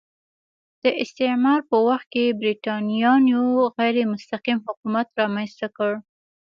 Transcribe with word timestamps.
د 0.83 0.85
استعمار 1.03 1.59
په 1.69 1.77
وخت 1.87 2.07
کې 2.13 2.37
برېټانویانو 2.41 3.41
غیر 3.77 3.95
مستقیم 4.13 4.59
حکومت 4.67 5.07
رامنځته 5.19 5.67
کړ. 5.77 5.91